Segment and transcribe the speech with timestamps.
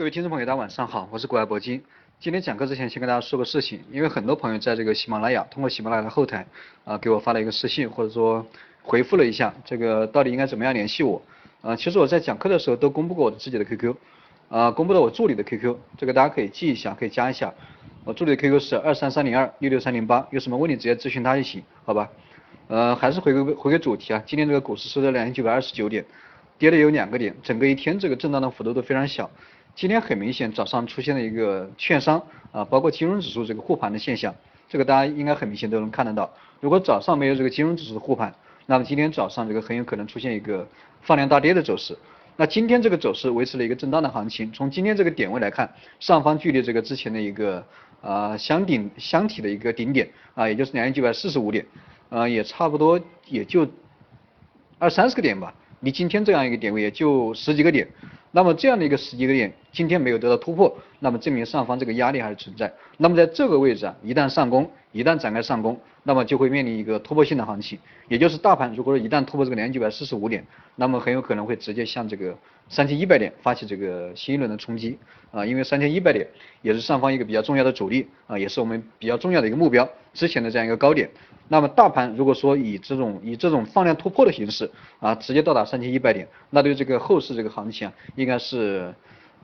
[0.00, 1.82] 各位听众朋友，大家晚上好，我是国爱铂金。
[2.18, 6.46] 今天讲课之前，先跟大家说个事情，因为很多朋友在这个喜马拉雅通过喜马拉雅的后台
[6.86, 8.46] 啊给我发了一个私信，或者说
[8.82, 11.20] 回复了一下，这个到底应该怎么样联系我？
[11.60, 13.94] 啊，其实我在讲课的时候都公布过我自己的 QQ，
[14.48, 17.52] 啊，公布了我助理的 QQ，这个大家可以记一下，可以加一下。
[18.04, 22.08] 我助理的 QQ 是二三三零二六六三零八，有什么问题直接咨询他就行，好吧？
[22.68, 26.02] 呃，还是回归回归主题啊，今天这个股市收在两千九百二十九点，
[26.56, 29.30] 跌了有两个点，整个一天这个震荡的幅度都非常小。
[29.76, 32.22] 今天很明显，早上出现了一个券商
[32.52, 34.34] 啊，包括金融指数这个护盘的现象，
[34.68, 36.30] 这个大家应该很明显都能看得到。
[36.60, 38.34] 如果早上没有这个金融指数的护盘，
[38.66, 40.68] 那么今天早上这个很有可能出现一个
[41.00, 41.96] 放量大跌的走势。
[42.36, 47.64] 那今天这个走势维持了一个震荡的行情，从今天这个点位来看，上方距离这个之前的一个
[48.02, 51.64] 啊箱顶箱体的一个顶点啊，也就是两千九百四十五点，
[52.10, 53.66] 啊也差不多也就
[54.78, 57.88] 二三十个点吧，离今天这样一个点位也就十几个点。
[58.32, 62.72] 那么这样的一个十几个点，今天没有得到突破，那么证明上方这个压力还是存在。
[62.96, 70.44] 那么在这个位置啊，一旦上攻，一旦展开上攻，那么就会面临一个突破性的行情，也就是大盘如果说一旦突破这个两千九百四十五点，
[70.76, 72.36] 那么很有可能会直接向这个
[72.68, 74.98] 三千一百点发起这个新一轮的冲击
[75.30, 76.26] 啊，因为三千一百点
[76.62, 81.08] 也是上方一个比较重要的阻力啊，也是我们比较重要的一个目标，之前的这样一个高点。
[81.48, 88.94] 那么大盘如果说以这种以这种放量突破的形式啊，直接到达三千一百点，那对这个后市这个行情啊，应该是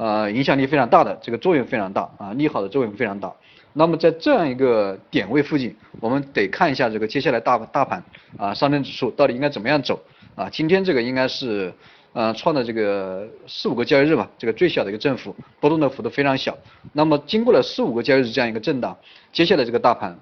[0.00, 3.30] 呃影响力非常大的，这个作用非常大啊，利好的作用非常大。
[3.74, 8.02] 那么在这样一个点位附近，我们得看一下这个接下来大大盘
[8.38, 10.00] 啊，上证指数到底应该怎么样走
[10.34, 10.48] 啊？
[10.48, 11.70] 今天这个应该是
[12.14, 16.56] 呃创的这个四五个交易日吧，这个最小的一个振幅，波动的幅度非常小。
[16.94, 18.96] 那么经过了四五个交易日这样一个震荡，
[19.32, 20.18] 接下来这个大盘。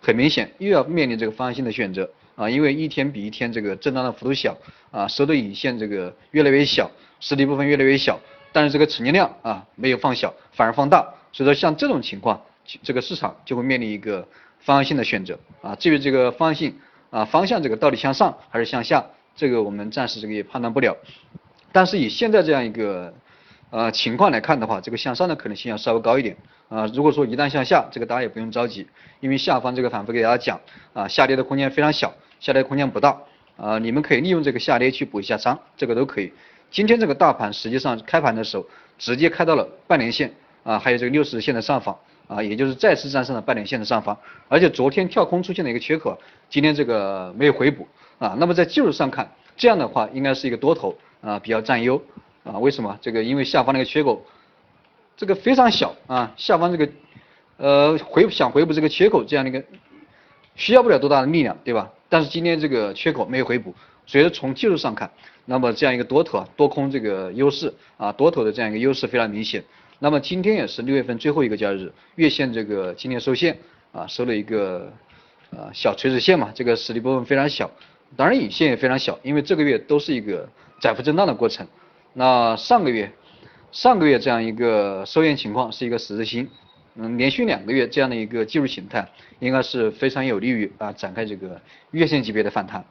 [0.00, 4.56] 很明显又要面临这个方向性的选择啊，因为一天比一天这个震荡的幅度小
[4.92, 8.16] 啊，收的影线这个越来越小，实体部分越来越小，
[8.52, 12.40] 但是这个成交量啊没有放小，反而放大，所以说像这种情况，
[12.82, 14.26] 这个市场就会面临一个
[14.60, 15.74] 方向性的选择啊。
[15.74, 16.78] 至于这个方向性
[17.10, 19.04] 啊方向这个到底向上还是向下，
[19.36, 20.96] 这个我们暂时这个也判断不了，
[21.72, 23.14] 但是以现在这样一个。
[23.70, 26.34] 呃，情况来看的话，这个向上的可能性要稍微高一点
[26.70, 26.86] 啊。
[26.94, 28.86] 如果说一旦向下，这个大家也不用着急，
[29.20, 30.58] 因为下方这个反复给大家讲
[30.94, 33.14] 啊，下跌的空间非常小，下跌空间不大
[33.58, 36.32] 啊，你们可以利用这个下跌去补一下仓，这个都可以。
[36.70, 38.66] 今天这个大盘实际上开盘的时候
[38.98, 40.32] 直接开到了半年线
[40.64, 41.96] 啊，还有这个六十线的上方
[42.26, 44.16] 啊，也就是再次站上了半年线的上方，
[44.48, 46.18] 而且昨天跳空出现了一个缺口，
[46.50, 47.86] 今天这个没有回补
[48.18, 48.36] 啊。
[48.38, 52.00] 那么在技术上看，这样的话应该是一个多头啊，比较占优。
[52.44, 52.98] 啊，为什么？
[53.02, 54.24] 这个因为下方那个缺口，
[55.18, 56.90] 这个非常小啊，下方这个
[57.58, 59.62] 呃回想回补这个缺口这样的一个
[60.56, 61.90] 需要不了多大的力量，对吧？
[62.08, 63.74] 但是今天这个缺口没有回补，
[64.08, 65.10] 所以从技术上看，
[65.44, 69.62] 那么这样一个多头啊多空这个优势啊多头的这样一个优势非常明显。
[69.98, 73.58] 那么今天也是六月份最后一个交易日，月线这个今天收线
[73.92, 74.90] 啊收了一个
[75.50, 77.70] 呃小垂直线嘛，这个实体部分非常小，
[78.16, 80.48] 当然影线也非常小，因为这个月都是一个
[80.80, 81.66] 窄幅震荡的过程。
[82.14, 83.12] 那上个月，
[83.72, 86.48] 上个月这样一个收线情况是一个十字星，
[86.94, 89.06] 嗯，连续两个月这样的一个技术形态，
[89.40, 92.82] 应该是非常有利于啊展开这个月线级别的反弹。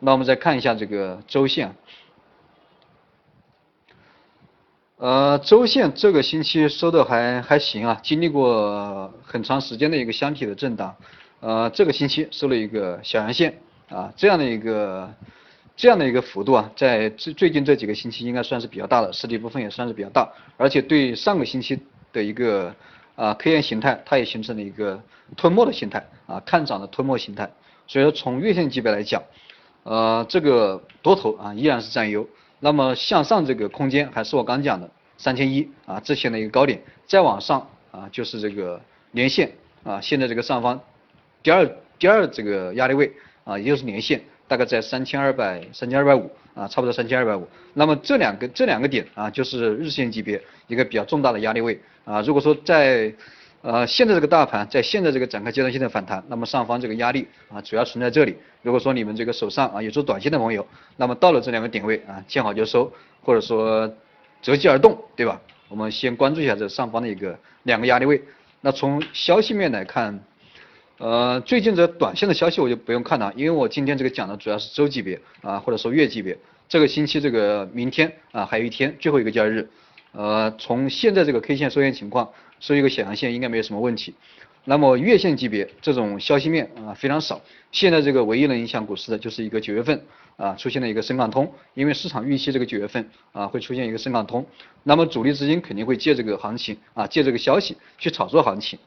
[0.00, 1.74] 那我们再看一下这个周线，
[4.96, 10.96] 呃，周线这个星期收的还还行啊，经历过很长时间的一个箱体的震荡，
[11.40, 13.58] 呃，这个星期收了一个小阳线
[13.88, 15.12] 啊，这样的一个。
[15.78, 20.26] 这样的一个幅度啊，在最最近这几个星期应该算是比较大的，实体部分也算是比较大，
[20.56, 21.78] 而且对上个星期
[22.14, 22.74] 的一个
[23.14, 24.98] 啊 K 线形态，它也形成了一个
[25.36, 27.50] 吞没的形态啊，看涨的吞没形态。
[27.86, 29.22] 所以说从月线级别来讲，
[29.86, 32.26] 呃，这个多头啊依然是占优。
[32.58, 38.80] 那么向上这个空间还是我刚讲的三千一啊之前的一个高点，再往上啊就是这个
[39.12, 39.52] 连线
[39.84, 40.80] 啊，现在这个上方
[41.40, 41.64] 第二
[42.00, 43.12] 第二这个压力位
[43.44, 44.20] 啊，也就是连线。
[44.48, 47.48] 大概在三千二百、三千二百五啊，差不多三千二百五。
[47.74, 52.20] 那么这两个这两个点啊，就是日线级别一个比较重大的压力位啊。
[52.22, 53.12] 如果说在
[53.66, 58.36] 呃现在这个大盘在现在这个展开阶段性的反弹，那么上方这个压力啊主要存在这里。
[58.62, 60.64] 如果说你们这个手上啊有做短线的朋友，
[60.96, 62.92] 那么到了这两个点位啊，见好就收，
[63.24, 63.92] 或者说
[64.40, 65.40] 择机而动，对吧？
[65.68, 68.22] 我们先关注一下这上方的一个两个压力位。
[68.60, 70.22] 那从消息面来看。
[70.98, 76.38] 呃，最近这短线的消息我就不用看了，因为我今天这个讲的主要是周级别啊，或者说月级别。
[76.68, 79.68] 这个星期这个明天啊，还有一天最后一个交易日，
[80.12, 82.30] 呃，从现在这个 K 线收线情况，
[82.60, 84.14] 收一个小阳线应该没有什么问题。
[84.68, 87.40] 那么月线级别这种消息面啊非常少。
[87.70, 90.02] 现在这个唯一能影响股市的就是一个九月份
[90.36, 94.44] 啊出现了一个深港通，因为市场预期这个九月份啊会出现一个深港通，
[94.82, 98.78] 那么主力资金肯定会借这个行情啊借这个消息去炒作行情。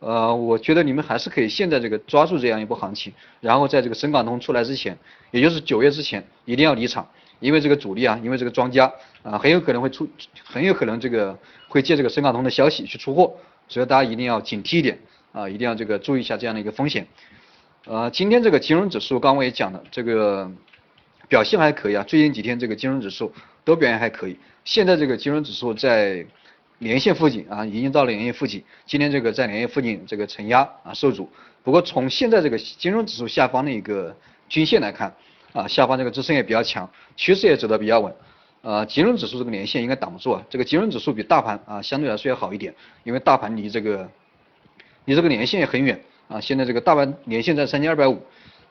[0.00, 3.10] 呃，我觉得你们还是可以现在这个抓住这样一波行情，
[3.40, 4.98] 然后在这个深港通出来之前，
[5.30, 7.08] 也就是九月之前一定要离场，
[7.40, 8.92] 因为这个主力啊，因为这个庄家
[9.22, 10.08] 啊很有可能会出，
[10.44, 11.38] 很有可能这个
[11.68, 13.34] 会借这个深港通的消息去出货。
[13.68, 14.98] 所以大家一定要警惕一点
[15.32, 17.06] 啊，一定要这个注意一下这样的一个风险。
[17.84, 20.50] 呃，今天这个金融指数，刚刚我也讲了，这个
[21.28, 22.04] 表现还可以啊。
[22.04, 23.32] 最近几天这个金融指数
[23.64, 24.38] 都表现还可以。
[24.64, 26.24] 现在这个金融指数在
[26.78, 28.62] 连线附近啊，已经到了连线附近。
[28.86, 31.28] 今天这个在连线附近这个承压啊受阻。
[31.64, 34.16] 不过从现在这个金融指数下方的一个
[34.48, 35.12] 均线来看
[35.56, 38.14] 啊，下方这个支撑也比较强，趋势也走得比较稳。
[38.60, 40.44] 呃，金融指数这个年线应该挡不住啊。
[40.50, 42.74] 这个金融指数比大盘啊相对来说要好一点，
[43.04, 44.06] 因为大盘离这个
[45.06, 45.98] 离这个年线也很远
[46.28, 46.38] 啊。
[46.38, 48.20] 现在这个大盘年线在三千二百五，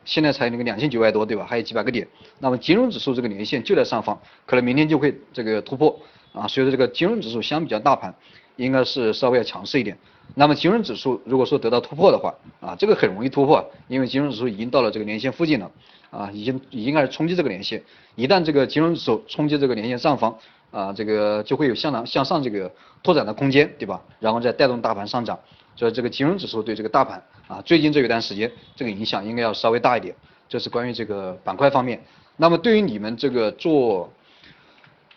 [0.03, 1.43] 现在才那个两千九百多，对吧？
[1.49, 2.07] 还有几百个点。
[2.37, 5.99] 那么金融指数这个年线就在上方，可能明天就会这个突破
[6.33, 6.47] 啊。
[6.47, 8.13] 所以说这个金融指数相比较大盘，
[8.55, 9.97] 应该是稍微要强势一点。
[10.33, 15.71] 那么金融指数如果说得到突破的话啊，这个很容易突破，因为金融指数已经到了这个年线附近了。
[16.11, 17.83] 啊，已经已经开始冲击这个连线，
[18.15, 20.33] 一旦这个金融指数冲击这个连线上方，
[20.71, 22.71] 啊，这个就会有向上向上这个
[23.03, 24.01] 拓展的空间，对吧？
[24.21, 25.37] 然后再带动大盘上涨，
[25.75, 30.15] 所以这个金融指数对这个大盘啊，最近这一段时间这个影响应该要稍微大一点。
[30.47, 32.01] 这是关于这个板块方面。
[32.37, 34.09] 那么对于你们这个做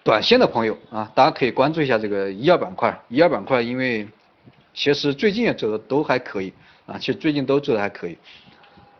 [0.08, 4.08] 短线的朋友啊，大家可以关注一下这个医药板块，医药板块因为
[4.72, 6.50] 其实最近也走的都还可以
[6.86, 8.16] 啊，其实最近都走的还可以。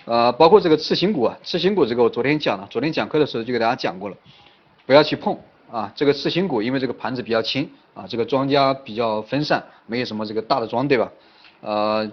[0.04, 4.16] 呃，包括这个次新股啊，次新股这个我昨天讲了，昨天讲课的时候就给大家讲过了，
[4.84, 5.34] 不要去碰
[5.72, 5.90] 啊。
[5.96, 11.10] 这个次新股因为这个盘子比较轻啊，这个庄家比较分散，没有什么这个大的庄，对吧？
[11.62, 12.10] 呃，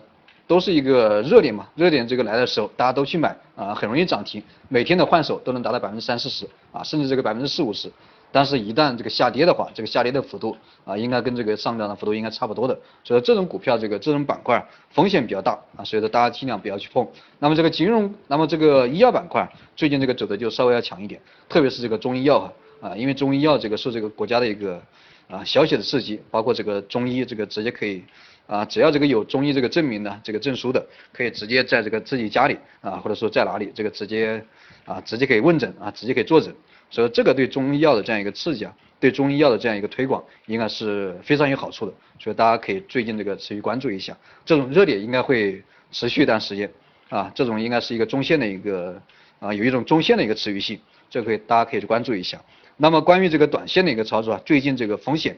[0.48, 7.92] 都是一个热点嘛，热点这个来的时候大家都去买啊，很容易涨停，每天的换手都能达到百分之三四十啊，甚至这个百分之四五十。
[8.36, 12.78] 但是，一旦这个下跌的话，这个下跌的幅度啊，应该跟这个上涨的幅度应该差不多的。
[13.02, 17.08] 所以这种股票，这个这种板块风险比较大啊，所以说大家尽量不要去碰。
[17.40, 22.52] 那么这个金融，那么这个医药板块最近这个走的就稍微要强一点，特别是这个中医药啊，
[22.90, 24.82] 啊，因为中医药这个受这个国家的一个
[25.30, 28.04] 啊消息的刺激，包括这个中医这个直接可以
[28.48, 34.44] 啊，只要这个有中医这个证明的这个证书的，可以直接在这个自己家里啊，或者说在哪里这个直接
[34.84, 36.54] 啊，直接可以问诊啊，直接可以坐诊。
[36.90, 41.94] 所以这个对中医药的这样一个刺激啊，对中医药的这样一个推广，应该是非常有好处的。
[42.20, 44.16] 所以大家可以最近这个持续关注一下，
[44.46, 45.62] 这种热点应该会
[45.92, 46.72] 持续一段时间
[47.10, 49.02] 啊，这种应该是一个中线的一个
[49.40, 50.80] 啊，有一种中线的一个持续性，
[51.10, 52.42] 这可以大家可以去关注一下。
[52.78, 55.38] 那么关于这个短线的一个操作啊，最近这个风险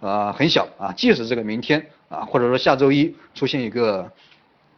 [0.00, 4.10] 啊很小啊，即使这个明天啊，或者说下周一出现一个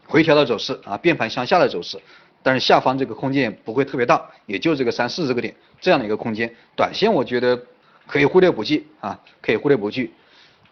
[0.06, 1.98] 回调的走势啊，变盘向下的走势。
[2.42, 7.60] 但是下方这个空间不会特别大，也就这个三四十个点这样的一个空间，短线我觉得
[8.06, 10.10] 可以忽略不计啊，可以忽略不计。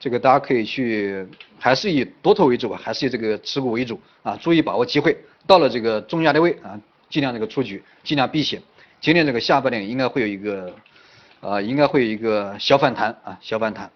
[0.01, 1.27] 这个大家可以去，
[1.59, 6.81] 还是以多头为主吧，还是以这个持股为主啊，注意把握机会，到了这个中压的位啊，
[7.11, 8.61] 尽量这个出局，尽量避险。
[9.01, 10.75] 今天这个下半年应该会有一个，
[11.41, 13.91] 呃，应该会有一个小反弹啊，小反弹。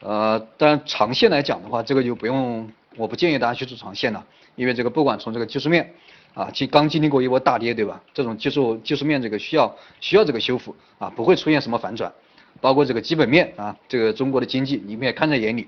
[0.00, 5.92] 呃，当然长线来讲的话，这个就不用，我不建议大家去做长线了，因为这个不管从这个技术面。
[6.36, 7.98] 啊，经刚经历过一波大跌，对吧？
[8.12, 12.12] 这种技术技术面这个需要需要这个修复啊，不会出现什么反转，
[12.60, 15.66] 包括这个基本面啊，这个中国的经济你们也看在眼里，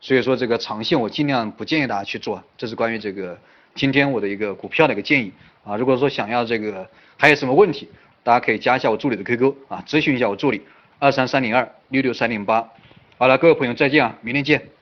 [0.00, 3.38] 所以说这个长线我尽量不建议大家去做，这是关于这个
[3.76, 5.32] 今天我的一个股票的一个建议
[5.62, 5.76] 啊。
[5.76, 6.84] 如果说想要这个
[7.16, 7.88] 还有什么问题，
[8.24, 10.62] 大家可以加一下我助理的 QQ 啊，咨询一下我助理
[10.98, 12.68] 二三三零二六六三零八。
[13.18, 14.77] 好了，各位朋友再见啊，明天见。